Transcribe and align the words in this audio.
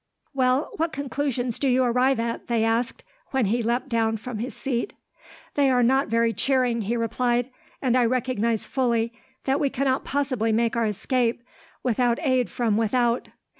"Well, 0.33 0.71
what 0.77 0.91
conclusions 0.93 1.59
do 1.59 1.67
you 1.67 1.83
arrive 1.83 2.19
at?" 2.19 2.47
they 2.47 2.63
asked, 2.63 3.03
when 3.29 3.45
he 3.45 3.61
leapt 3.61 3.87
down 3.87 4.17
from 4.17 4.39
his 4.39 4.55
seat. 4.55 4.93
"They 5.53 5.69
are 5.69 5.83
not 5.83 6.07
very 6.07 6.33
cheering," 6.33 6.81
he 6.81 6.97
replied, 6.97 7.51
"and 7.83 7.95
I 7.95 8.05
recognize 8.05 8.65
fully 8.65 9.13
that 9.43 9.59
we 9.59 9.69
cannot 9.69 10.03
possibly 10.03 10.51
make 10.51 10.75
our 10.75 10.87
escape, 10.87 11.43
without 11.83 12.17
aid 12.23 12.49
from 12.49 12.77
without." 12.77 13.29